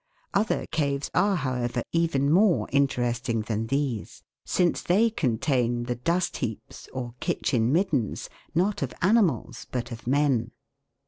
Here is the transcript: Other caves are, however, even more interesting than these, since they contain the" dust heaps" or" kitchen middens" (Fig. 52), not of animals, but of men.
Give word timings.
Other 0.33 0.65
caves 0.71 1.11
are, 1.13 1.35
however, 1.35 1.83
even 1.91 2.31
more 2.31 2.67
interesting 2.71 3.41
than 3.41 3.67
these, 3.67 4.23
since 4.43 4.81
they 4.81 5.11
contain 5.11 5.83
the" 5.83 5.93
dust 6.13 6.37
heaps" 6.37 6.89
or" 6.91 7.13
kitchen 7.19 7.71
middens" 7.71 8.23
(Fig. 8.23 8.31
52), 8.53 8.59
not 8.61 8.81
of 8.81 8.93
animals, 9.03 9.67
but 9.71 9.91
of 9.91 10.07
men. 10.07 10.53